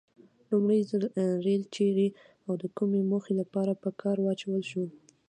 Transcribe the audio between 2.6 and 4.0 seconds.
د کومې موخې لپاره په